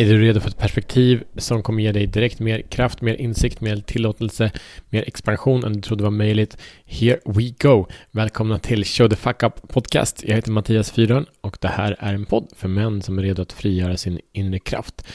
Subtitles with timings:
[0.00, 3.60] Är du redo för ett perspektiv som kommer ge dig direkt mer kraft, mer insikt,
[3.60, 4.50] mer tillåtelse,
[4.90, 6.56] mer expansion än du trodde var möjligt?
[6.84, 7.86] Here we go!
[8.10, 10.24] Välkomna till Show the Fuck Up Podcast.
[10.26, 13.42] Jag heter Mattias Fyron och det här är en podd för män som är redo
[13.42, 15.06] att frigöra sin inre kraft.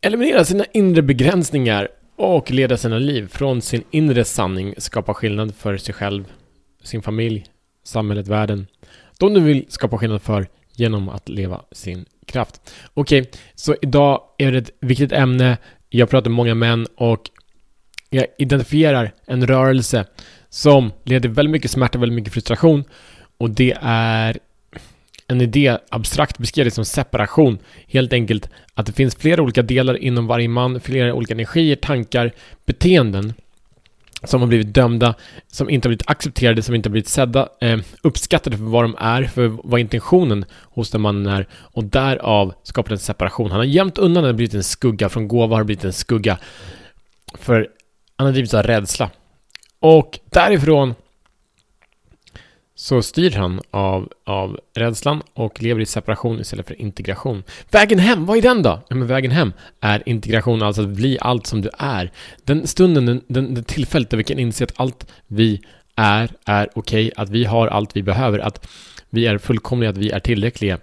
[0.00, 5.76] Eliminera sina inre begränsningar och leda sina liv från sin inre sanning, skapa skillnad för
[5.76, 6.24] sig själv,
[6.82, 7.44] sin familj,
[7.84, 8.66] samhället, världen.
[9.18, 12.74] De du vill skapa skillnad för genom att leva sin kraft.
[12.94, 15.58] Okej, okay, så idag är det ett viktigt ämne.
[15.88, 17.30] Jag pratar med många män och
[18.10, 20.04] jag identifierar en rörelse
[20.48, 22.84] som leder väldigt mycket smärta, väldigt mycket frustration
[23.38, 24.38] och det är
[25.28, 27.58] en idé abstrakt beskrivet som separation.
[27.86, 32.32] Helt enkelt att det finns flera olika delar inom varje man, flera olika energier, tankar,
[32.66, 33.34] beteenden
[34.24, 35.14] som har blivit dömda,
[35.52, 38.96] som inte har blivit accepterade, som inte har blivit sedda, eh, uppskattade för vad de
[38.98, 43.50] är, för vad intentionen hos den mannen är och därav skapat en separation.
[43.50, 46.38] Han har gömt undan, den, blivit en skugga, från gåva har det blivit en skugga.
[47.38, 47.68] För
[48.16, 49.10] han har drivits av rädsla.
[49.80, 50.94] Och därifrån
[52.82, 57.42] så styr han av, av rädslan och lever i separation istället för integration.
[57.70, 58.82] Vägen hem, vad är den då?
[58.88, 62.12] Ja, men vägen hem är integration, alltså att bli allt som du är.
[62.44, 65.60] Den stunden, den, den, den tillfället där vi kan inse att allt vi
[65.94, 68.68] är, är okej, okay, att vi har allt vi behöver, att
[69.10, 70.78] vi är fullkomliga, att vi är tillräckliga.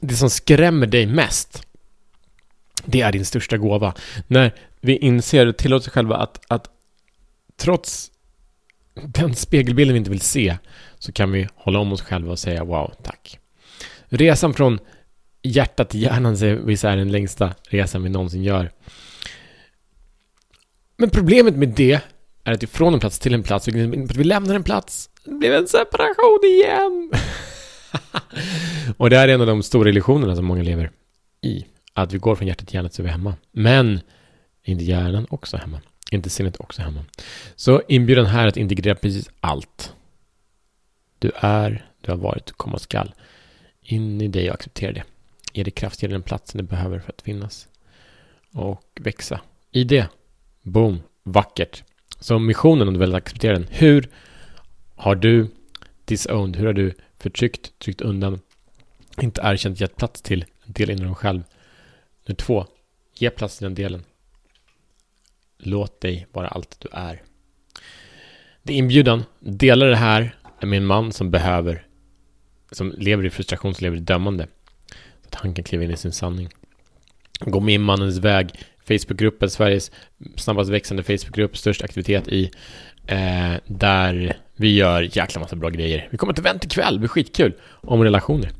[0.00, 1.66] Det som skrämmer dig mest,
[2.84, 3.94] det är din största gåva.
[4.26, 6.70] När vi inser och tillåter oss själva att, att
[7.56, 8.10] trots
[9.02, 10.56] den spegelbilden vi inte vill se
[10.98, 13.38] så kan vi hålla om oss själva och säga wow, tack.
[14.08, 14.78] Resan från
[15.42, 18.70] hjärta till hjärnan säger vissa är den längsta resan vi någonsin gör.
[20.96, 22.00] Men problemet med det
[22.44, 25.68] är att ifrån en plats till en plats, vi lämnar en plats, det blev en
[25.68, 27.10] separation igen.
[28.96, 30.90] och det här är en av de stora illusionerna som många lever
[31.42, 31.66] i.
[31.92, 33.34] Att vi går från hjärtat till hjärnan så är vi hemma.
[33.52, 34.00] Men
[34.64, 35.80] är inte hjärnan också hemma?
[36.10, 37.04] Inte sinnet också hemma.
[37.56, 39.94] Så inbjudan här är att integrera precis allt.
[41.18, 43.14] Du är, du har varit, du komma skall.
[43.82, 45.04] In i dig och acceptera det.
[45.52, 47.68] Ge dig kraft, ge dig den platsen du behöver för att finnas.
[48.52, 49.40] Och växa.
[49.70, 50.08] I det.
[50.62, 51.00] Boom.
[51.22, 51.82] Vackert.
[52.20, 53.66] Så missionen, om du väl acceptera den.
[53.70, 54.08] Hur
[54.94, 55.48] har du
[56.04, 56.56] disowned?
[56.56, 58.40] Hur har du förtryckt, tryckt undan,
[59.20, 61.42] inte erkänt, gett plats till en del inom dig själv?
[62.26, 62.66] Nummer två.
[63.14, 64.04] Ge plats till den delen.
[65.58, 67.22] Låt dig vara allt du är.
[68.62, 69.24] Det är inbjudan.
[69.40, 71.86] Dela det här med en man som behöver,
[72.70, 74.46] som lever i frustration, som lever i dömande.
[75.22, 76.48] Så att han kan kliva in i sin sanning.
[77.40, 78.50] Gå med i mannens väg.
[78.88, 79.90] Facebookgruppen, Sveriges
[80.36, 82.50] snabbast växande Facebookgrupp, störst aktivitet i.
[83.06, 86.08] Eh, där vi gör jäkla massa bra grejer.
[86.10, 87.54] Vi kommer till event ikväll, det blir skitkul.
[87.68, 88.50] Om relationer.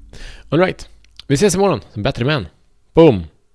[0.49, 0.89] Alright,
[1.27, 2.47] vi ses imorgon som bättre män.
[2.95, 3.25] Boom!